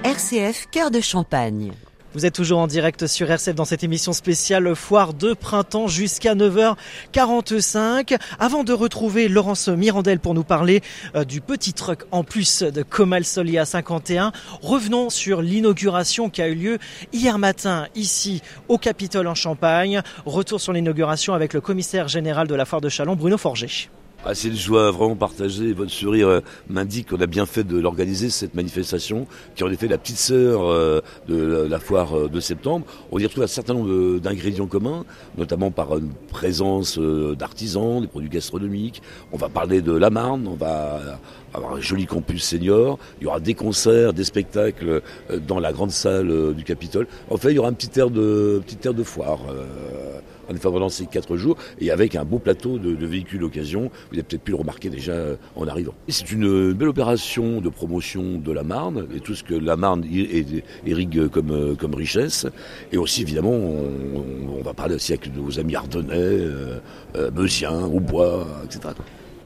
RCF 0.04 0.66
Cœur 0.70 0.90
de 0.90 1.00
Champagne. 1.00 1.72
Vous 2.18 2.26
êtes 2.26 2.34
toujours 2.34 2.58
en 2.58 2.66
direct 2.66 3.06
sur 3.06 3.30
RCF 3.30 3.54
dans 3.54 3.64
cette 3.64 3.84
émission 3.84 4.12
spéciale 4.12 4.74
Foire 4.74 5.14
de 5.14 5.34
printemps 5.34 5.86
jusqu'à 5.86 6.34
9h45. 6.34 8.18
Avant 8.40 8.64
de 8.64 8.72
retrouver 8.72 9.28
Laurence 9.28 9.68
Mirandel 9.68 10.18
pour 10.18 10.34
nous 10.34 10.42
parler 10.42 10.80
euh, 11.14 11.22
du 11.22 11.40
petit 11.40 11.74
truck 11.74 12.06
en 12.10 12.24
plus 12.24 12.64
de 12.64 12.82
Comal 12.82 13.24
Solia 13.24 13.64
51, 13.64 14.32
revenons 14.62 15.10
sur 15.10 15.42
l'inauguration 15.42 16.28
qui 16.28 16.42
a 16.42 16.48
eu 16.48 16.56
lieu 16.56 16.78
hier 17.12 17.38
matin 17.38 17.86
ici 17.94 18.42
au 18.66 18.78
Capitole 18.78 19.28
en 19.28 19.36
Champagne. 19.36 20.02
Retour 20.26 20.60
sur 20.60 20.72
l'inauguration 20.72 21.34
avec 21.34 21.54
le 21.54 21.60
commissaire 21.60 22.08
général 22.08 22.48
de 22.48 22.54
la 22.56 22.64
Foire 22.64 22.80
de 22.80 22.88
Chalon, 22.88 23.14
Bruno 23.14 23.38
Forger. 23.38 23.90
Ah, 24.24 24.34
c'est 24.34 24.48
une 24.48 24.56
joie 24.56 24.90
vraiment 24.90 25.14
partagée. 25.14 25.72
Votre 25.72 25.92
sourire 25.92 26.26
euh, 26.26 26.40
m'indique 26.68 27.10
qu'on 27.10 27.20
a 27.20 27.26
bien 27.26 27.46
fait 27.46 27.62
de 27.62 27.78
l'organiser, 27.78 28.30
cette 28.30 28.52
manifestation, 28.54 29.28
qui 29.54 29.62
est 29.62 29.66
en 29.66 29.70
effet 29.70 29.86
la 29.86 29.96
petite 29.96 30.18
sœur 30.18 30.64
euh, 30.64 31.00
de 31.28 31.68
la 31.70 31.78
foire 31.78 32.18
euh, 32.18 32.28
de 32.28 32.40
septembre. 32.40 32.84
On 33.12 33.20
y 33.20 33.24
retrouve 33.24 33.44
un 33.44 33.46
certain 33.46 33.74
nombre 33.74 34.18
d'ingrédients 34.18 34.66
communs, 34.66 35.04
notamment 35.36 35.70
par 35.70 35.96
une 35.96 36.10
présence 36.30 36.98
d'artisans, 36.98 38.00
des 38.00 38.08
produits 38.08 38.28
gastronomiques. 38.28 39.02
On 39.30 39.36
va 39.36 39.48
parler 39.48 39.82
de 39.82 39.92
la 39.92 40.10
Marne, 40.10 40.48
on 40.48 40.56
va 40.56 41.20
avoir 41.54 41.74
un 41.74 41.80
joli 41.80 42.06
campus 42.06 42.42
senior. 42.42 42.98
Il 43.20 43.24
y 43.24 43.26
aura 43.28 43.38
des 43.38 43.54
concerts, 43.54 44.14
des 44.14 44.24
spectacles 44.24 45.00
dans 45.46 45.60
la 45.60 45.72
grande 45.72 45.92
salle 45.92 46.54
du 46.54 46.64
Capitole. 46.64 47.06
En 47.30 47.36
fait, 47.36 47.50
il 47.50 47.54
y 47.54 47.58
aura 47.60 47.68
un 47.68 47.72
petit 47.72 48.00
air 48.00 48.10
de, 48.10 48.60
petit 48.66 48.86
air 48.86 48.94
de 48.94 49.04
foire 49.04 49.38
en 50.48 50.54
effet 50.54 50.68
pendant 50.70 50.88
ces 50.88 51.06
quatre 51.06 51.36
jours 51.36 51.56
et 51.80 51.90
avec 51.90 52.16
un 52.16 52.24
beau 52.24 52.38
plateau 52.38 52.78
de, 52.78 53.06
véhicules 53.06 53.40
d'occasion. 53.40 53.90
Vous 54.10 54.14
avez 54.14 54.22
peut-être 54.22 54.42
pu 54.42 54.52
le 54.52 54.56
remarquer 54.56 54.90
déjà 54.90 55.12
euh, 55.12 55.36
en 55.56 55.66
arrivant. 55.66 55.94
C'est 56.08 56.30
une 56.30 56.72
belle 56.72 56.88
opération 56.88 57.60
de 57.60 57.68
promotion 57.68 58.38
de 58.38 58.52
la 58.52 58.62
Marne 58.62 59.06
et 59.14 59.20
tout 59.20 59.34
ce 59.34 59.44
que 59.44 59.54
la 59.54 59.76
Marne 59.76 60.04
irrigue 60.86 61.28
comme, 61.28 61.50
euh, 61.50 61.74
comme 61.74 61.94
richesse. 61.94 62.46
Et 62.92 62.98
aussi, 62.98 63.22
évidemment, 63.22 63.50
on, 63.52 64.62
va 64.62 64.74
parler 64.74 64.96
aussi 64.96 65.12
avec 65.12 65.34
nos 65.34 65.58
amis 65.58 65.76
ardennais, 65.76 66.14
euh, 66.14 66.78
euh 67.14 67.30
Meusiens, 67.30 67.84
Aubois, 67.84 68.46
etc. 68.64 68.94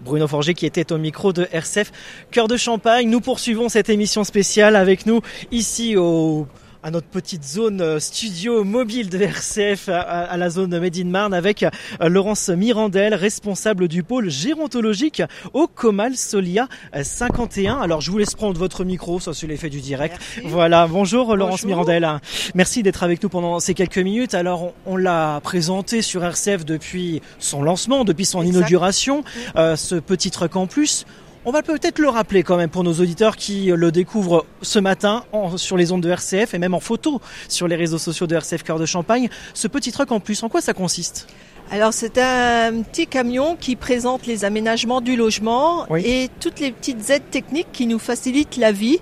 Bruno 0.05 0.27
Forger 0.27 0.55
qui 0.55 0.67
était 0.67 0.93
au 0.93 0.99
micro 0.99 1.33
de 1.33 1.47
RCF 1.53 1.93
Cœur 2.31 2.49
de 2.49 2.57
Champagne. 2.57 3.09
Nous 3.09 3.21
poursuivons 3.21 3.69
cette 3.69 3.89
émission 3.89 4.25
spéciale 4.25 4.75
avec 4.75 5.07
nous 5.07 5.21
ici 5.53 5.97
au 5.97 6.47
à 6.83 6.91
notre 6.91 7.07
petite 7.07 7.45
zone 7.45 7.81
euh, 7.81 8.01
studio 8.01 8.65
mobile 8.65 9.09
de 9.09 9.19
RCF 9.19 9.89
à, 9.89 10.37
la 10.37 10.51
zone 10.51 10.79
Made 10.79 10.97
in 10.97 11.05
Marne 11.05 11.33
avec 11.33 11.63
euh, 11.63 12.09
Laurence 12.09 12.49
Mirandel, 12.49 13.15
responsable 13.15 13.87
du 13.87 14.03
pôle 14.03 14.31
gérontologique 14.31 15.23
au 15.53 15.69
Comal 15.69 16.17
Solia 16.17 16.69
51. 17.01 17.79
Alors 17.79 18.01
je 18.01 18.11
vous 18.11 18.19
laisse 18.19 18.35
prendre 18.35 18.59
votre 18.59 18.85
micro, 18.85 19.21
ça 19.21 19.33
c'est 19.33 19.47
l'effet 19.47 19.71
du 19.71 19.81
direct. 19.81 20.17
Voilà, 20.45 20.89
bonjour, 20.89 21.37
Laurence 21.37 21.65
Mirandel. 21.65 22.09
Merci 22.55 22.83
d'être 22.83 23.03
avec 23.05 23.23
nous 23.23 23.29
pendant 23.29 23.61
ces 23.61 23.75
quelques 23.75 23.99
minutes. 23.99 24.35
Alors 24.35 24.73
on, 24.87 24.97
l'a 24.97 25.41
présenté 25.43 26.03
sur 26.03 26.25
RCF 26.25 26.65
depuis 26.65 27.23
son 27.39 27.63
lancement, 27.63 28.05
depuis 28.05 28.25
son 28.25 28.43
inauguration, 28.43 29.25
euh, 29.57 29.77
ce 29.77 29.95
petit 29.95 30.31
truc 30.31 30.57
en 30.57 30.67
plus. 30.67 31.07
On 31.45 31.51
va 31.51 31.63
peut-être 31.63 31.99
le 31.99 32.09
rappeler 32.09 32.45
quand 32.45 32.57
même 32.57 32.71
pour 32.71 32.85
nos 32.85 32.93
auditeurs 32.95 33.37
qui 33.37 33.73
le 33.75 33.91
découvrent 33.91 34.47
ce 34.63 34.79
matin 34.79 35.25
sur 35.57 35.77
les 35.77 35.91
ondes 35.91 36.01
de 36.01 36.09
RCF 36.09 36.55
et 36.55 36.59
même 36.59 36.73
en 36.73 36.79
photo 36.79 37.21
sur 37.49 37.67
les 37.67 37.75
réseaux 37.75 37.99
sociaux 37.99 38.29
de 38.29 38.37
RCF 38.37 38.63
Cœur 38.63 38.79
de 38.79 38.87
Champagne. 38.87 39.29
Ce 39.53 39.67
petit 39.67 39.91
truc 39.91 40.13
en 40.13 40.21
plus, 40.21 40.41
en 40.45 40.49
quoi 40.49 40.61
ça 40.61 40.73
consiste? 40.73 41.27
Alors 41.73 41.93
c'est 41.93 42.19
un 42.19 42.83
petit 42.83 43.07
camion 43.09 43.57
qui 43.57 43.75
présente 43.75 44.27
les 44.27 44.45
aménagements 44.45 45.01
du 45.01 45.17
logement 45.17 45.87
et 45.97 46.29
toutes 46.39 46.61
les 46.61 46.71
petites 46.71 47.11
aides 47.11 47.31
techniques 47.31 47.73
qui 47.73 47.87
nous 47.87 47.99
facilitent 47.99 48.57
la 48.57 48.73
vie 48.73 49.01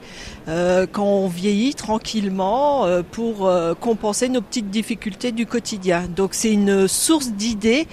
euh, 0.50 0.86
quand 0.90 1.04
on 1.04 1.28
vieillit 1.28 1.74
tranquillement 1.74 2.84
euh, 2.84 3.02
pour 3.08 3.46
euh, 3.46 3.74
compenser 3.74 4.28
nos 4.28 4.40
petites 4.40 4.68
difficultés 4.68 5.30
du 5.30 5.46
quotidien. 5.46 6.08
Donc 6.14 6.30
c'est 6.32 6.52
une 6.52 6.88
source 6.88 7.30
d'idées 7.30 7.86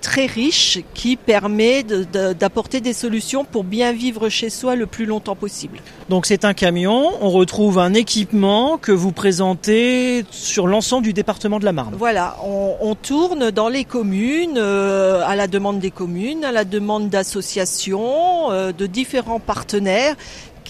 très 0.00 0.26
riche 0.26 0.80
qui 0.94 1.14
permet 1.14 1.84
d'apporter 1.84 2.80
des 2.80 2.92
solutions 2.92 3.44
pour 3.44 3.62
bien 3.62 3.92
vivre 3.92 4.28
chez 4.28 4.50
soi 4.50 4.74
le 4.74 4.86
plus 4.86 5.06
longtemps 5.06 5.36
possible. 5.36 5.78
Donc 6.08 6.26
c'est 6.26 6.44
un 6.44 6.54
camion, 6.54 7.12
on 7.20 7.30
retrouve 7.30 7.78
un 7.78 7.94
équipement 7.94 8.78
que 8.78 8.90
vous 8.90 9.12
présentez 9.12 10.24
sur 10.32 10.66
l'ensemble 10.66 11.04
du 11.04 11.12
département 11.12 11.60
de 11.60 11.64
la 11.64 11.72
Marne. 11.72 11.94
Voilà, 11.96 12.36
on, 12.44 12.74
on 12.80 12.96
tourne 12.96 13.52
dans 13.52 13.68
les 13.68 13.84
communes, 13.84 14.58
à 14.58 15.36
la 15.36 15.46
demande 15.46 15.78
des 15.78 15.92
communes, 15.92 16.44
à 16.44 16.50
la 16.50 16.64
demande 16.64 17.08
d'associations, 17.08 18.48
de 18.76 18.86
différents 18.86 19.38
partenaires 19.38 20.16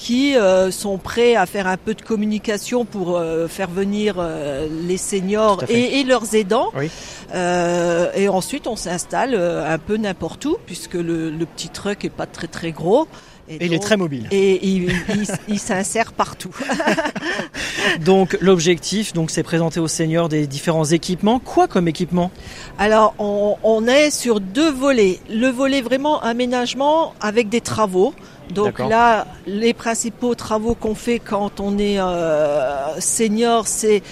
qui 0.00 0.34
euh, 0.34 0.70
sont 0.70 0.96
prêts 0.96 1.36
à 1.36 1.44
faire 1.44 1.66
un 1.66 1.76
peu 1.76 1.92
de 1.92 2.00
communication 2.00 2.86
pour 2.86 3.18
euh, 3.18 3.48
faire 3.48 3.68
venir 3.68 4.14
euh, 4.16 4.66
les 4.86 4.96
seniors 4.96 5.62
et, 5.68 6.00
et, 6.00 6.04
leurs 6.04 6.34
aidants. 6.34 6.72
Oui. 6.74 6.90
et 7.34 8.28
ensuite, 8.30 8.66
on 8.66 8.76
s'installe 8.76 9.34
un 9.34 9.78
peu 9.78 9.98
n'importe 9.98 10.46
où, 10.46 10.56
puisque 10.64 10.94
le, 10.94 11.30
le, 11.30 11.44
petit 11.44 11.68
truck 11.68 12.06
est 12.06 12.08
pas 12.08 12.24
très 12.24 12.46
très 12.46 12.72
gros. 12.72 13.08
Et, 13.50 13.66
il 13.66 13.74
est 13.74 13.78
très 13.78 13.98
mobile. 13.98 14.26
Et 14.30 14.66
il, 14.66 14.90
il, 15.48 15.58
s'insère 15.58 16.12
partout. 16.12 16.54
donc 18.04 18.38
l'objectif, 18.40 19.12
donc, 19.12 19.30
c'est 19.30 19.42
présenter 19.42 19.80
aux 19.80 19.88
seniors 19.88 20.30
des 20.30 20.46
différents 20.46 20.84
équipements. 20.84 21.40
Quoi 21.40 21.68
comme 21.68 21.88
équipement? 21.88 22.30
Alors 22.78 23.14
on, 23.18 23.56
on 23.64 23.86
est 23.86 24.10
sur 24.10 24.40
deux 24.40 24.70
volets. 24.70 25.18
Le 25.28 25.48
volet 25.48 25.82
vraiment 25.82 26.22
aménagement 26.22 27.12
avec 27.20 27.50
des 27.50 27.60
travaux. 27.60 28.14
Donc 28.50 28.78
là, 28.78 29.26
les 29.46 29.74
principaux 29.74 30.34
travaux 30.34 30.74
qu'on 30.74 30.94
fait 30.94 31.18
quand 31.18 31.60
on 31.60 31.78
est 31.78 31.98
euh, 31.98 33.00
senior, 33.00 33.66
c'est 33.66 34.02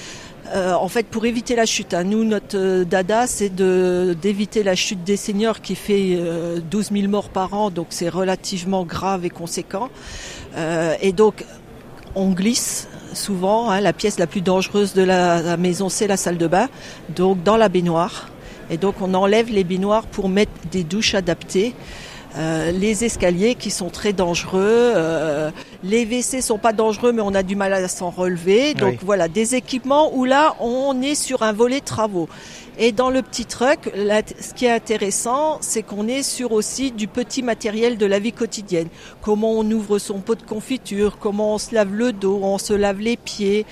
euh, 0.54 0.72
en 0.72 0.88
fait 0.88 1.06
pour 1.06 1.26
éviter 1.26 1.56
la 1.56 1.66
chute. 1.66 1.94
Hein. 1.94 2.04
Nous, 2.04 2.24
notre 2.24 2.56
euh, 2.56 2.84
dada, 2.84 3.26
c'est 3.26 3.54
de 3.54 4.16
d'éviter 4.20 4.62
la 4.62 4.74
chute 4.74 5.04
des 5.04 5.16
seniors 5.16 5.60
qui 5.60 5.74
fait 5.74 6.18
12 6.70 6.90
000 6.92 7.08
morts 7.08 7.28
par 7.30 7.54
an, 7.54 7.70
donc 7.70 7.88
c'est 7.90 8.08
relativement 8.08 8.84
grave 8.84 9.24
et 9.24 9.30
conséquent. 9.30 9.90
et 11.02 11.12
donc, 11.12 11.44
on 12.14 12.30
glisse 12.30 12.88
souvent. 13.14 13.70
Hein. 13.70 13.80
la 13.80 13.92
pièce 13.92 14.18
la 14.18 14.26
plus 14.26 14.40
dangereuse 14.40 14.94
de 14.94 15.02
la, 15.02 15.42
la 15.42 15.56
maison, 15.56 15.88
c'est 15.88 16.06
la 16.06 16.16
salle 16.16 16.38
de 16.38 16.46
bain, 16.46 16.68
donc 17.14 17.42
dans 17.42 17.56
la 17.56 17.68
baignoire. 17.68 18.28
Et 18.70 18.76
donc, 18.76 18.96
on 19.00 19.14
enlève 19.14 19.50
les 19.50 19.64
baignoires 19.64 20.06
pour 20.06 20.28
mettre 20.28 20.52
des 20.70 20.84
douches 20.84 21.14
adaptées. 21.14 21.74
Les 22.36 23.04
escaliers 23.04 23.54
qui 23.54 23.70
sont 23.70 23.90
très 23.90 24.12
dangereux. 24.12 24.94
les 25.82 26.04
WC 26.04 26.40
sont 26.40 26.58
pas 26.58 26.72
dangereux, 26.72 27.12
mais 27.12 27.22
on 27.22 27.34
a 27.34 27.42
du 27.42 27.56
mal 27.56 27.72
à 27.72 27.88
s'en 27.88 28.10
relever. 28.10 28.74
Donc 28.74 28.98
voilà, 29.02 29.28
des 29.28 29.54
équipements 29.54 30.14
où 30.14 30.24
là, 30.24 30.56
on 30.60 31.00
est 31.02 31.14
sur 31.14 31.42
un 31.42 31.52
volet 31.52 31.80
travaux. 31.80 32.28
Et 32.80 32.92
dans 32.92 33.10
le 33.10 33.22
petit 33.22 33.44
truck, 33.44 33.90
ce 33.92 34.54
qui 34.54 34.66
est 34.66 34.70
intéressant, 34.70 35.58
c'est 35.60 35.82
qu'on 35.82 36.06
est 36.06 36.22
sur 36.22 36.52
aussi 36.52 36.92
du 36.92 37.08
petit 37.08 37.42
matériel 37.42 37.98
de 37.98 38.06
la 38.06 38.20
vie 38.20 38.32
quotidienne. 38.32 38.86
Comment 39.20 39.50
on 39.50 39.68
ouvre 39.68 39.98
son 39.98 40.20
pot 40.20 40.36
de 40.36 40.44
confiture, 40.44 41.18
comment 41.18 41.54
on 41.54 41.58
se 41.58 41.74
lave 41.74 41.92
le 41.92 42.12
dos, 42.12 42.38
on 42.40 42.56
se 42.56 42.72
lave 42.72 43.00
les 43.00 43.16
pieds. 43.16 43.66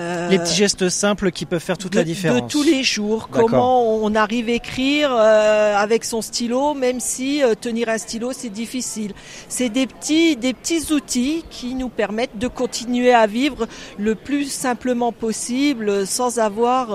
Euh, 0.00 0.28
les 0.28 0.38
petits 0.38 0.54
gestes 0.54 0.88
simples 0.88 1.30
qui 1.30 1.44
peuvent 1.44 1.62
faire 1.62 1.78
toute 1.78 1.94
la 1.94 2.04
différence. 2.04 2.40
De 2.40 2.48
tous 2.48 2.62
les 2.62 2.82
jours. 2.82 3.28
Comment 3.30 4.02
on 4.02 4.14
arrive 4.14 4.48
à 4.48 4.52
écrire 4.52 5.10
euh, 5.12 5.76
avec 5.76 6.04
son 6.04 6.22
stylo, 6.22 6.74
même 6.74 7.00
si 7.00 7.42
euh, 7.42 7.54
tenir 7.54 7.88
un 7.88 7.98
stylo 7.98 8.32
c'est 8.32 8.48
difficile. 8.48 9.12
C'est 9.48 9.68
des 9.68 9.86
petits, 9.86 10.36
des 10.36 10.54
petits 10.54 10.92
outils 10.92 11.44
qui 11.50 11.74
nous 11.74 11.88
permettent 11.88 12.38
de 12.38 12.48
continuer 12.48 13.12
à 13.12 13.26
vivre 13.26 13.66
le 13.98 14.14
plus 14.14 14.50
simplement 14.50 15.12
possible, 15.12 16.06
sans 16.06 16.38
avoir 16.38 16.88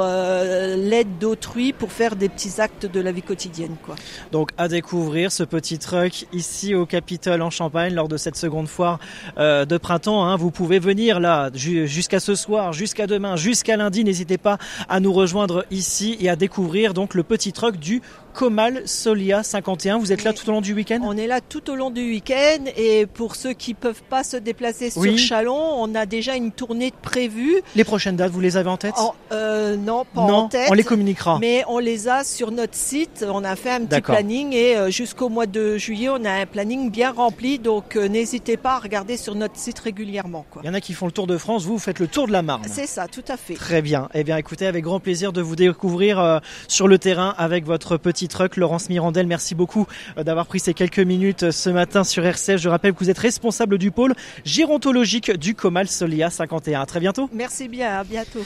l'aide 0.78 1.18
d'autrui 1.20 1.74
pour 1.74 1.92
faire 1.92 2.16
des 2.16 2.30
petits 2.30 2.60
actes 2.60 2.86
de 2.86 3.00
la 3.00 3.12
vie 3.12 3.22
quotidienne. 3.22 3.76
Quoi. 3.84 3.96
Donc 4.32 4.52
à 4.58 4.68
découvrir 4.68 5.32
ce 5.32 5.44
petit 5.44 5.78
truc 5.78 6.28
ici 6.34 6.74
au 6.74 6.86
Capitole 6.86 7.42
en 7.42 7.50
Champagne 7.50 7.94
lors 7.94 8.08
de 8.08 8.18
cette 8.18 8.36
seconde 8.36 8.68
foire 8.68 9.00
de 9.38 9.78
printemps. 9.78 10.26
Hein. 10.26 10.38
Vous 10.38 10.52
pouvez 10.52 10.80
venir 10.80 11.20
là 11.20 11.50
jusqu'à 11.54 12.20
ce 12.20 12.36
soir, 12.36 12.74
jusqu'à 12.74 12.95
demain, 13.04 13.36
jusqu'à 13.36 13.78
lundi. 13.78 14.04
N'hésitez 14.04 14.38
pas 14.38 14.58
à 14.88 15.00
nous 15.00 15.12
rejoindre 15.12 15.66
ici 15.72 16.18
et 16.20 16.30
à 16.30 16.36
découvrir 16.36 16.94
donc 16.94 17.14
le 17.14 17.24
petit 17.24 17.52
truc 17.52 17.78
du 17.78 18.02
Comal 18.36 18.82
Solia 18.86 19.44
51. 19.44 19.98
Vous 19.98 20.12
êtes 20.12 20.26
là 20.26 20.34
tout 20.34 20.50
au 20.50 20.52
long 20.52 20.60
du 20.60 20.74
week-end? 20.74 21.00
On 21.04 21.16
est 21.16 21.26
là 21.26 21.40
tout 21.40 21.70
au 21.70 21.76
long 21.76 21.90
du 21.90 22.02
week-end 22.02 22.66
et 22.76 23.06
pour 23.06 23.38
ceux 23.38 23.54
qui 23.54 23.74
peuvent 23.74 24.04
pas 24.10 24.26
se 24.26 24.36
déplacer 24.36 24.90
sur 24.90 25.18
Chalon, 25.18 25.56
on 25.56 25.96
a 25.96 26.06
déjà 26.06 26.36
une 26.36 26.52
tournée 26.52 26.92
prévue. 27.02 27.62
Les 27.78 27.86
prochaines 27.86 28.18
dates, 28.18 28.34
vous 28.34 28.42
les 28.42 28.58
avez 28.58 28.70
en 28.70 28.76
tête? 28.76 28.96
Euh, 29.32 29.78
Non, 29.78 30.04
pas 30.14 30.22
en 30.22 30.50
tête. 30.50 30.68
On 30.70 30.74
les 30.74 30.84
communiquera. 30.84 31.38
Mais 31.40 31.64
on 31.70 31.80
les 31.80 32.10
a 32.10 32.26
sur 32.26 32.52
notre 32.52 32.76
site. 32.76 33.26
On 33.26 33.46
a 33.46 33.56
fait 33.56 33.72
un 33.72 33.86
petit 33.86 34.02
planning 34.02 34.52
et 34.52 34.76
euh, 34.76 34.90
jusqu'au 34.90 35.30
mois 35.30 35.46
de 35.46 35.78
juillet, 35.78 36.10
on 36.10 36.26
a 36.26 36.32
un 36.32 36.46
planning 36.46 36.92
bien 36.92 37.12
rempli. 37.14 37.58
Donc 37.58 37.96
euh, 37.96 38.10
n'hésitez 38.10 38.58
pas 38.58 38.74
à 38.74 38.80
regarder 38.80 39.16
sur 39.16 39.34
notre 39.36 39.56
site 39.56 39.80
régulièrement. 39.80 40.46
Il 40.62 40.68
y 40.68 40.70
en 40.70 40.74
a 40.74 40.82
qui 40.82 40.92
font 40.92 41.06
le 41.06 41.14
tour 41.14 41.26
de 41.26 41.38
France. 41.38 41.64
Vous, 41.64 41.74
vous 41.74 41.80
faites 41.80 42.00
le 42.00 42.08
tour 42.08 42.28
de 42.28 42.34
la 42.34 42.42
Marne. 42.42 42.64
C'est 42.70 42.88
ça, 42.88 43.08
tout 43.08 43.24
à 43.30 43.38
fait. 43.38 43.54
Très 43.54 43.82
bien. 43.82 44.10
Eh 44.14 44.26
bien, 44.26 44.36
écoutez, 44.36 44.66
avec 44.68 44.84
grand 44.84 45.00
plaisir 45.00 45.32
de 45.32 45.40
vous 45.42 45.56
découvrir 45.56 46.42
sur 46.68 46.90
le 46.90 46.98
terrain 47.00 47.34
avec 47.38 47.66
votre 47.66 47.96
petit 47.96 48.25
truck. 48.28 48.58
Laurence 48.58 48.90
Mirandel, 48.90 49.28
merci 49.28 49.56
beaucoup 49.56 49.88
euh, 50.18 50.24
d'avoir 50.24 50.46
pris 50.46 50.60
ces 50.60 50.74
quelques 50.74 51.00
minutes 51.00 51.44
euh, 51.44 51.52
ce 51.52 51.70
matin 51.70 52.04
sur 52.04 52.26
RCF. 52.26 52.58
Je 52.58 52.70
rappelle 52.70 52.94
que 52.94 53.00
vous 53.00 53.10
êtes 53.10 53.18
responsable 53.18 53.78
du 53.78 53.92
pôle 53.92 54.14
gérontologique 54.44 55.32
du 55.32 55.56
Comal 55.56 55.88
Solia 55.88 56.30
51. 56.30 56.82
À 56.82 56.86
très 56.86 57.00
bientôt. 57.00 57.30
Merci 57.34 57.68
bien, 57.68 58.00
à 58.00 58.04
bientôt. 58.04 58.42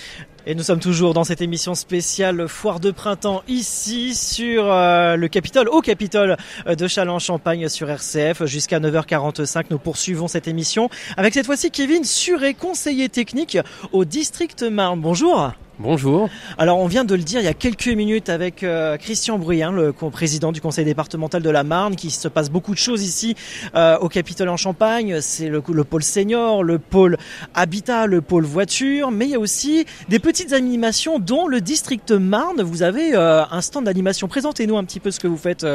Et 0.45 0.55
nous 0.55 0.63
sommes 0.63 0.79
toujours 0.79 1.13
dans 1.13 1.23
cette 1.23 1.41
émission 1.41 1.75
spéciale 1.75 2.47
Foire 2.47 2.79
de 2.79 2.91
printemps 2.91 3.43
ici 3.47 4.15
sur 4.15 4.71
euh, 4.71 5.15
le 5.15 5.27
Capitole, 5.27 5.69
au 5.69 5.81
Capitole 5.81 6.37
de 6.67 6.87
Châlons-Champagne 6.87 7.69
sur 7.69 7.89
RCF. 7.89 8.45
Jusqu'à 8.45 8.79
9h45, 8.79 9.65
nous 9.69 9.79
poursuivons 9.79 10.27
cette 10.27 10.47
émission 10.47 10.89
avec 11.17 11.33
cette 11.33 11.45
fois-ci 11.45 11.71
Kevin 11.71 12.03
Suré, 12.03 12.53
conseiller 12.53 13.09
technique 13.09 13.57
au 13.91 14.05
district 14.05 14.63
Marne. 14.63 15.01
Bonjour. 15.01 15.51
Bonjour. 15.79 16.27
Alors 16.57 16.77
on 16.79 16.87
vient 16.87 17.05
de 17.05 17.15
le 17.15 17.23
dire 17.23 17.39
il 17.39 17.45
y 17.45 17.47
a 17.47 17.53
quelques 17.53 17.87
minutes 17.87 18.27
avec 18.27 18.63
euh, 18.63 18.97
Christian 18.97 19.39
Bruyant, 19.39 19.71
le 19.71 19.93
président 19.93 20.51
du 20.51 20.59
conseil 20.59 20.83
départemental 20.83 21.41
de 21.41 21.49
la 21.49 21.63
Marne, 21.63 21.95
qui 21.95 22.11
se 22.11 22.27
passe 22.27 22.49
beaucoup 22.49 22.73
de 22.73 22.77
choses 22.77 23.01
ici 23.01 23.33
euh, 23.75 23.97
au 23.99 24.09
Capitole 24.09 24.49
en 24.49 24.57
Champagne. 24.57 25.21
C'est 25.21 25.47
le, 25.47 25.63
le, 25.71 25.83
pôle 25.85 26.03
senior, 26.03 26.63
le 26.63 26.79
pôle 26.79 27.17
habitat, 27.55 28.07
le 28.07 28.19
pôle 28.19 28.43
voiture, 28.43 29.09
mais 29.11 29.23
il 29.23 29.31
y 29.31 29.35
a 29.35 29.39
aussi 29.39 29.85
des 30.09 30.19
petites 30.19 30.51
animations 30.51 31.17
dont 31.17 31.47
le 31.47 31.61
district 31.61 32.11
Marne. 32.11 32.61
Vous 32.61 32.83
avez 32.83 33.15
euh, 33.15 33.45
un 33.49 33.61
stand 33.61 33.85
d'animation. 33.85 34.27
Présentez-nous 34.27 34.77
un 34.77 34.83
petit 34.83 34.99
peu 34.99 35.11
ce 35.11 35.21
que 35.21 35.29
vous 35.29 35.37
faites 35.37 35.65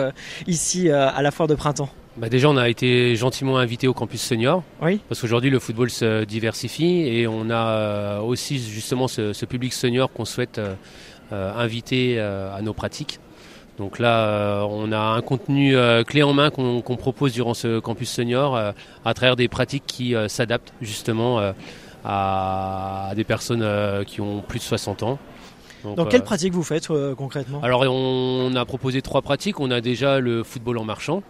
ici 0.47 0.91
à 0.91 1.23
la 1.23 1.31
foire 1.31 1.49
de 1.49 1.55
printemps. 1.55 1.89
Bah 2.17 2.29
déjà, 2.29 2.49
on 2.49 2.57
a 2.57 2.69
été 2.69 3.17
gentiment 3.17 3.59
invité 3.59 3.89
au 3.89 3.93
campus 3.93 4.21
senior. 4.21 4.63
Oui. 4.81 5.01
Parce 5.09 5.21
qu'aujourd'hui, 5.21 5.51
le 5.51 5.59
football 5.59 5.91
se 5.91 6.25
diversifie 6.25 7.09
et 7.09 7.27
on 7.27 7.51
a 7.51 7.67
euh, 7.67 8.21
aussi 8.21 8.59
justement 8.59 9.09
ce, 9.09 9.45
public 9.45 9.73
senior 9.73 10.13
qu'on 10.13 10.25
souhaite 10.25 10.59
euh, 10.59 10.75
euh, 11.33 11.53
inviter 11.57 12.21
à 12.21 12.61
nos 12.63 12.73
pratiques. 12.73 13.19
Donc 13.79 13.99
là, 13.99 14.65
on 14.71 14.93
a 14.93 14.99
un 14.99 15.21
contenu 15.21 15.75
clé 16.07 16.23
en 16.23 16.33
main 16.33 16.51
qu'on 16.51 16.97
propose 16.97 17.33
durant 17.33 17.55
ce 17.55 17.81
campus 17.81 18.09
senior 18.09 18.57
à 19.05 19.15
travers 19.15 19.35
des 19.35 19.49
pratiques 19.49 19.83
qui 19.85 20.15
s'adaptent 20.29 20.73
justement 20.81 21.53
à, 22.05 23.11
des 23.17 23.25
personnes 23.25 24.05
qui 24.05 24.21
ont 24.21 24.43
plus 24.43 24.61
de 24.61 24.65
60 24.65 25.03
ans. 25.03 25.19
Donc, 25.83 25.97
Dans 25.97 26.07
quelles 26.07 26.23
pratiques 26.23 26.53
vous 26.53 26.63
faites 26.63 26.87
concrètement? 27.17 27.61
Alors 27.65 27.81
on 27.91 28.55
a 28.55 28.65
proposé 28.65 29.03
trois 29.03 29.23
pratiques. 29.23 29.59
On 29.59 29.73
a 29.73 29.81
déjà 29.81 30.21
le 30.21 30.45
football 30.45 30.79
en 30.79 30.85
marchant. 30.85 31.25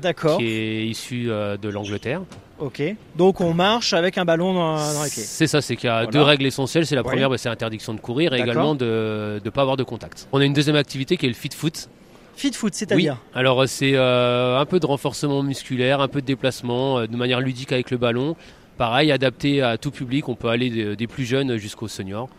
D'accord. 0.00 0.38
Qui 0.38 0.46
est 0.46 0.86
issu 0.86 1.30
euh, 1.30 1.56
de 1.56 1.68
l'Angleterre. 1.68 2.22
Ok. 2.58 2.82
Donc 3.16 3.40
on 3.40 3.54
marche 3.54 3.92
avec 3.94 4.18
un 4.18 4.24
ballon 4.24 4.52
dans, 4.52 4.76
les 4.76 5.10
pieds. 5.10 5.22
C'est 5.22 5.46
ça, 5.46 5.62
c'est 5.62 5.76
qu'il 5.76 5.88
y 5.88 5.92
a 5.92 6.06
deux 6.06 6.20
règles 6.20 6.46
essentielles. 6.46 6.86
C'est 6.86 6.94
la 6.94 7.02
première, 7.02 7.30
bah, 7.30 7.38
c'est 7.38 7.48
l'interdiction 7.48 7.94
de 7.94 8.00
courir 8.00 8.34
et 8.34 8.40
également 8.40 8.74
de 8.74 9.40
ne 9.42 9.50
pas 9.50 9.62
avoir 9.62 9.76
de 9.76 9.82
contact. 9.82 10.28
On 10.32 10.40
a 10.40 10.44
une 10.44 10.52
deuxième 10.52 10.76
activité 10.76 11.16
qui 11.16 11.26
est 11.26 11.30
le 11.30 11.34
fit 11.34 11.50
foot. 11.54 11.88
Fit 12.36 12.52
foot, 12.52 12.74
c'est-à-dire 12.74 13.14
oui. 13.14 13.38
Alors 13.38 13.68
c'est 13.68 13.94
euh, 13.94 14.58
un 14.58 14.66
peu 14.66 14.78
de 14.78 14.86
renforcement 14.86 15.42
musculaire, 15.42 16.00
un 16.00 16.08
peu 16.08 16.20
de 16.20 16.26
déplacement, 16.26 16.98
euh, 16.98 17.06
de 17.06 17.16
manière 17.16 17.40
ludique 17.40 17.72
avec 17.72 17.90
le 17.90 17.96
ballon. 17.96 18.36
Pareil, 18.76 19.12
adapté 19.12 19.62
à 19.62 19.76
tout 19.76 19.90
public. 19.90 20.28
On 20.28 20.34
peut 20.34 20.48
aller 20.48 20.96
des 20.96 21.06
plus 21.06 21.24
jeunes 21.24 21.56
jusqu'aux 21.56 21.88
seniors. 21.88 22.30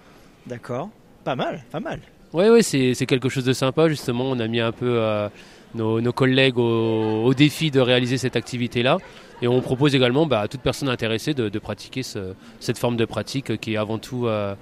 D'accord. 0.47 0.89
Pas 1.23 1.35
mal, 1.35 1.63
pas 1.71 1.79
mal. 1.79 1.99
Oui, 2.33 2.45
oui, 2.49 2.63
c'est 2.63 3.05
quelque 3.05 3.29
chose 3.29 3.43
de 3.43 3.53
sympa. 3.53 3.89
Justement, 3.89 4.23
on 4.23 4.39
a 4.39 4.47
mis 4.47 4.59
un 4.59 4.71
peu 4.71 5.29
nos, 5.75 6.11
collègues 6.11 6.57
au, 6.57 7.33
défi 7.33 7.71
de 7.71 7.79
réaliser 7.79 8.17
cette 8.17 8.35
activité-là. 8.35 8.97
Et 9.41 9.47
on 9.47 9.61
propose 9.61 9.95
également 9.95 10.25
bah, 10.25 10.41
à 10.41 10.47
toute 10.47 10.61
personne 10.61 10.89
intéressée 10.89 11.33
de, 11.33 11.59
pratiquer 11.59 12.01
cette 12.03 12.77
forme 12.77 12.97
de 12.97 13.05
pratique 13.05 13.59
qui 13.59 13.73
est 13.73 13.77
avant 13.77 13.97
tout 13.97 14.27
euh, 14.27 14.55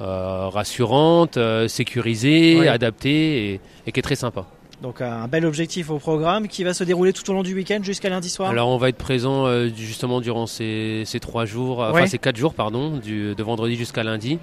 euh, 0.00 0.48
rassurante, 0.48 1.36
euh, 1.36 1.68
sécurisée, 1.68 2.68
adaptée 2.68 3.60
et, 3.86 3.92
qui 3.92 4.00
est 4.00 4.02
très 4.02 4.16
sympa. 4.16 4.46
Donc 4.82 5.00
un 5.00 5.26
bel 5.26 5.46
objectif 5.46 5.88
au 5.88 5.98
programme 5.98 6.48
qui 6.48 6.62
va 6.62 6.74
se 6.74 6.84
dérouler 6.84 7.14
tout 7.14 7.28
au 7.30 7.32
long 7.32 7.42
du 7.42 7.54
week-end 7.54 7.78
jusqu'à 7.82 8.10
lundi 8.10 8.28
soir. 8.28 8.50
Alors 8.50 8.68
on 8.68 8.76
va 8.76 8.90
être 8.90 8.98
présent 8.98 9.46
justement 9.74 10.20
durant 10.20 10.46
ces, 10.46 11.06
trois 11.22 11.46
jours, 11.46 11.80
enfin 11.80 12.06
ces 12.06 12.18
quatre 12.18 12.36
jours 12.36 12.52
pardon, 12.52 12.98
de 12.98 13.42
vendredi 13.42 13.76
jusqu'à 13.76 14.02
lundi. 14.02 14.38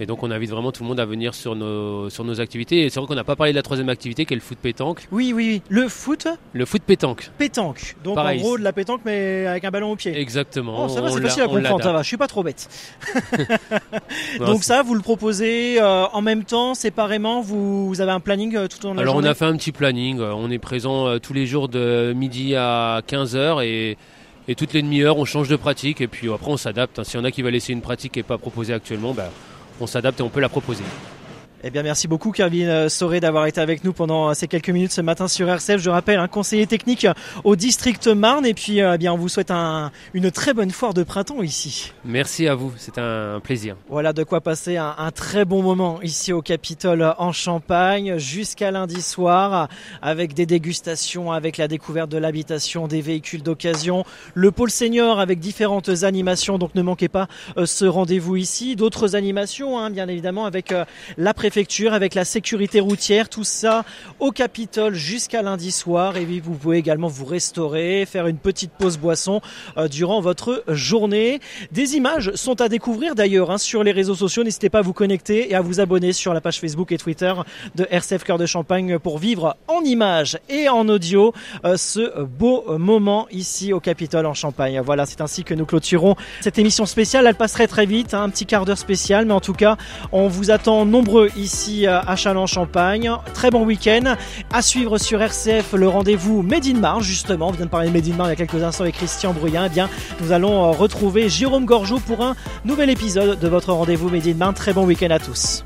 Et 0.00 0.06
donc 0.06 0.22
on 0.22 0.30
invite 0.30 0.50
vraiment 0.50 0.72
tout 0.72 0.82
le 0.82 0.88
monde 0.88 0.98
à 0.98 1.04
venir 1.04 1.34
sur 1.34 1.54
nos, 1.54 2.08
sur 2.08 2.24
nos 2.24 2.40
activités. 2.40 2.84
Et 2.84 2.90
c'est 2.90 2.98
vrai 2.98 3.06
qu'on 3.06 3.14
n'a 3.14 3.24
pas 3.24 3.36
parlé 3.36 3.52
de 3.52 3.56
la 3.56 3.62
troisième 3.62 3.90
activité 3.90 4.24
qui 4.24 4.32
est 4.32 4.36
le 4.36 4.42
foot 4.42 4.58
pétanque. 4.58 5.06
Oui, 5.12 5.32
oui, 5.34 5.48
oui. 5.52 5.62
Le 5.68 5.88
foot 5.88 6.26
Le 6.54 6.64
foot 6.64 6.82
pétanque. 6.82 7.30
Pétanque. 7.36 7.96
Donc 8.02 8.18
en 8.18 8.34
gros 8.36 8.56
de 8.56 8.64
la 8.64 8.72
pétanque 8.72 9.02
mais 9.04 9.46
avec 9.46 9.64
un 9.64 9.70
ballon 9.70 9.92
au 9.92 9.96
pied. 9.96 10.18
Exactement. 10.18 10.86
Oh, 10.86 10.88
ça 10.88 11.02
va, 11.02 11.10
c'est 11.10 11.20
facile 11.20 11.42
à 11.42 11.48
comprendre, 11.48 11.82
ça 11.82 11.92
va. 11.92 12.02
Je 12.02 12.08
suis 12.08 12.16
pas 12.16 12.28
trop 12.28 12.42
bête. 12.42 12.68
donc 14.38 14.64
ça, 14.64 14.82
vous 14.82 14.94
le 14.94 15.02
proposez 15.02 15.80
euh, 15.80 16.06
en 16.06 16.22
même 16.22 16.44
temps, 16.44 16.74
séparément, 16.74 17.42
vous, 17.42 18.00
avez 18.00 18.12
un 18.12 18.20
planning 18.20 18.56
euh, 18.56 18.68
tout 18.68 18.84
au 18.84 18.88
long 18.88 18.94
de 18.94 19.00
la 19.00 19.02
Alors 19.02 19.16
on 19.16 19.24
a 19.24 19.34
fait 19.34 19.44
un 19.44 19.56
petit 19.56 19.72
planning. 19.72 20.18
Euh, 20.18 20.32
on 20.34 20.50
est 20.50 20.58
présent 20.58 21.18
tous 21.18 21.34
les 21.34 21.46
jours 21.46 21.68
de 21.68 22.14
midi 22.16 22.54
à 22.56 23.02
15h 23.06 23.64
et 23.64 23.98
et 24.48 24.56
toutes 24.56 24.72
les 24.72 24.82
demi-heures, 24.82 25.16
on 25.16 25.24
change 25.24 25.48
de 25.48 25.54
pratique 25.54 26.00
et 26.00 26.08
puis 26.08 26.32
après 26.32 26.50
on 26.50 26.56
s'adapte. 26.56 26.98
Hein. 26.98 27.04
S'il 27.04 27.20
y 27.20 27.22
en 27.22 27.24
a 27.24 27.30
qui 27.30 27.42
va 27.42 27.52
laisser 27.52 27.72
une 27.72 27.82
pratique 27.82 28.12
qui 28.12 28.18
n'est 28.18 28.24
pas 28.24 28.38
proposée 28.38 28.72
actuellement, 28.72 29.12
bah, 29.12 29.30
on 29.80 29.86
s'adapte 29.86 30.20
et 30.20 30.22
on 30.22 30.28
peut 30.28 30.40
la 30.40 30.48
proposer. 30.48 30.84
Eh 31.62 31.68
bien, 31.68 31.82
merci 31.82 32.08
beaucoup, 32.08 32.30
Kevin 32.30 32.68
euh, 32.68 32.88
Soré, 32.88 33.20
d'avoir 33.20 33.44
été 33.44 33.60
avec 33.60 33.84
nous 33.84 33.92
pendant 33.92 34.30
euh, 34.30 34.32
ces 34.32 34.48
quelques 34.48 34.70
minutes 34.70 34.92
ce 34.92 35.02
matin 35.02 35.28
sur 35.28 35.46
RCF. 35.46 35.76
Je 35.76 35.90
rappelle, 35.90 36.18
un 36.18 36.26
conseiller 36.26 36.66
technique 36.66 37.06
au 37.44 37.54
district 37.54 38.06
Marne. 38.06 38.46
Et 38.46 38.54
puis, 38.54 38.80
euh, 38.80 38.94
eh 38.94 38.98
bien, 38.98 39.12
on 39.12 39.18
vous 39.18 39.28
souhaite 39.28 39.50
une 39.50 40.30
très 40.30 40.54
bonne 40.54 40.70
foire 40.70 40.94
de 40.94 41.02
printemps 41.02 41.42
ici. 41.42 41.92
Merci 42.02 42.48
à 42.48 42.54
vous, 42.54 42.72
c'est 42.78 42.96
un 42.96 43.40
plaisir. 43.40 43.76
Voilà 43.90 44.14
de 44.14 44.24
quoi 44.24 44.40
passer 44.40 44.78
un, 44.78 45.10
très 45.14 45.44
bon 45.44 45.62
moment 45.62 46.00
ici 46.00 46.32
au 46.32 46.40
Capitole 46.40 47.14
en 47.18 47.32
Champagne 47.32 48.16
jusqu'à 48.16 48.70
lundi 48.70 49.02
soir 49.02 49.68
avec 50.00 50.32
des 50.32 50.46
dégustations, 50.46 51.30
avec 51.30 51.58
la 51.58 51.68
découverte 51.68 52.08
de 52.10 52.16
l'habitation, 52.16 52.88
des 52.88 53.02
véhicules 53.02 53.42
d'occasion, 53.42 54.04
le 54.32 54.50
pôle 54.50 54.70
senior 54.70 55.20
avec 55.20 55.40
différentes 55.40 56.04
animations. 56.04 56.56
Donc, 56.56 56.74
ne 56.74 56.80
manquez 56.82 57.08
pas 57.08 57.28
ce 57.62 57.84
rendez-vous 57.84 58.36
ici. 58.36 58.76
D'autres 58.76 59.14
animations, 59.14 59.78
hein, 59.78 59.90
bien 59.90 60.08
évidemment, 60.08 60.46
avec 60.46 60.72
la 61.18 61.34
préférence 61.34 61.49
avec 61.90 62.14
la 62.14 62.24
sécurité 62.24 62.80
routière, 62.80 63.28
tout 63.28 63.44
ça 63.44 63.84
au 64.18 64.30
Capitole 64.30 64.94
jusqu'à 64.94 65.42
lundi 65.42 65.72
soir. 65.72 66.16
Et 66.16 66.24
vous 66.24 66.54
pouvez 66.54 66.78
également 66.78 67.08
vous 67.08 67.24
restaurer, 67.24 68.06
faire 68.06 68.26
une 68.26 68.38
petite 68.38 68.70
pause 68.72 68.98
boisson 68.98 69.40
euh, 69.76 69.88
durant 69.88 70.20
votre 70.20 70.62
journée. 70.68 71.40
Des 71.72 71.96
images 71.96 72.32
sont 72.34 72.60
à 72.60 72.68
découvrir 72.68 73.14
d'ailleurs 73.14 73.50
hein, 73.50 73.58
sur 73.58 73.82
les 73.82 73.92
réseaux 73.92 74.14
sociaux. 74.14 74.44
N'hésitez 74.44 74.70
pas 74.70 74.78
à 74.78 74.82
vous 74.82 74.92
connecter 74.92 75.50
et 75.50 75.54
à 75.54 75.60
vous 75.60 75.80
abonner 75.80 76.12
sur 76.12 76.32
la 76.32 76.40
page 76.40 76.60
Facebook 76.60 76.92
et 76.92 76.98
Twitter 76.98 77.32
de 77.74 77.86
RCF 77.90 78.24
Cœur 78.24 78.38
de 78.38 78.46
Champagne 78.46 78.98
pour 78.98 79.18
vivre 79.18 79.56
en 79.66 79.82
images 79.82 80.38
et 80.48 80.68
en 80.68 80.88
audio 80.88 81.32
euh, 81.64 81.76
ce 81.76 82.22
beau 82.22 82.78
moment 82.78 83.26
ici 83.30 83.72
au 83.72 83.80
Capitole 83.80 84.26
en 84.26 84.34
Champagne. 84.34 84.80
Voilà, 84.84 85.04
c'est 85.04 85.20
ainsi 85.20 85.42
que 85.42 85.54
nous 85.54 85.66
clôturons 85.66 86.14
cette 86.40 86.58
émission 86.58 86.86
spéciale. 86.86 87.26
Elle 87.26 87.34
passerait 87.34 87.66
très 87.66 87.86
vite, 87.86 88.14
hein, 88.14 88.22
un 88.22 88.30
petit 88.30 88.46
quart 88.46 88.64
d'heure 88.64 88.78
spécial, 88.78 89.26
mais 89.26 89.34
en 89.34 89.40
tout 89.40 89.52
cas, 89.52 89.76
on 90.12 90.28
vous 90.28 90.50
attend 90.50 90.86
nombreux 90.86 91.28
ici 91.40 91.86
à 91.86 92.16
Châlons-Champagne. 92.16 93.10
Très 93.34 93.50
bon 93.50 93.64
week-end. 93.64 94.16
À 94.52 94.62
suivre 94.62 94.98
sur 94.98 95.20
RCF 95.22 95.72
le 95.72 95.88
rendez-vous 95.88 96.42
Made 96.42 96.66
in 96.66 96.78
Marne, 96.78 97.02
justement. 97.02 97.48
On 97.48 97.52
vient 97.52 97.66
de 97.66 97.70
parler 97.70 97.88
de 97.88 97.92
Made 97.92 98.08
in 98.08 98.16
Marne 98.16 98.30
il 98.30 98.38
y 98.38 98.42
a 98.42 98.46
quelques 98.46 98.62
instants 98.62 98.84
avec 98.84 98.96
Christian 98.96 99.32
Bruyant. 99.32 99.64
Eh 99.66 99.68
bien, 99.68 99.88
nous 100.20 100.32
allons 100.32 100.64
euh, 100.64 100.70
retrouver 100.70 101.28
Jérôme 101.28 101.64
Gorgeau 101.64 101.98
pour 101.98 102.22
un 102.22 102.36
nouvel 102.64 102.90
épisode 102.90 103.38
de 103.38 103.48
votre 103.48 103.72
rendez-vous 103.72 104.08
Made 104.08 104.26
in 104.26 104.34
Marne. 104.34 104.54
Très 104.54 104.72
bon 104.72 104.84
week-end 104.84 105.10
à 105.10 105.18
tous. 105.18 105.64